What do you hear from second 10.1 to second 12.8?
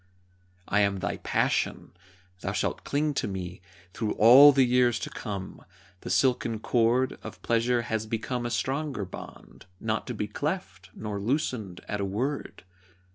be cleft, nor loosened at a word.